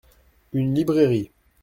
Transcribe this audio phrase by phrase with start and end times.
[0.53, 1.29] Une librairie.